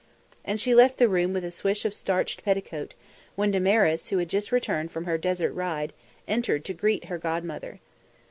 And 0.43 0.59
she 0.59 0.73
left 0.73 0.97
the 0.97 1.07
room 1.07 1.31
with 1.31 1.45
a 1.45 1.51
swish 1.51 1.85
of 1.85 1.93
starched 1.93 2.43
petticoat, 2.43 2.95
when 3.35 3.51
Damaris, 3.51 4.07
who 4.07 4.17
had 4.17 4.29
just 4.29 4.51
returned 4.51 4.89
from 4.91 5.05
her 5.05 5.15
desert 5.19 5.51
ride, 5.51 5.93
entered 6.27 6.65
to 6.65 6.73
greet 6.73 7.05
her 7.05 7.19
godmother. 7.19 7.79